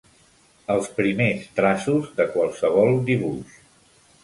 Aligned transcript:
Els 0.75 0.89
primers 0.99 1.43
traços 1.59 2.09
de 2.21 2.27
qualsevol 2.33 2.93
dibuix. 3.13 3.57